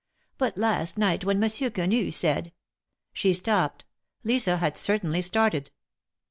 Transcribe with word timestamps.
But 0.39 0.57
last 0.57 0.97
night 0.97 1.25
when 1.25 1.39
Monsieur 1.39 1.69
Quenu 1.69 2.09
said 2.09 2.53
—"She 3.13 3.33
stopped. 3.33 3.85
Lisa 4.23 4.57
had 4.57 4.75
certainly 4.75 5.21
started. 5.21 5.69